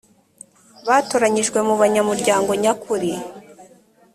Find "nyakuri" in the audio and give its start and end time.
2.63-3.11